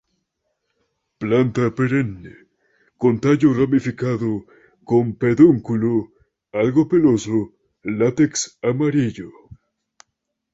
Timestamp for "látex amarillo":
7.99-9.29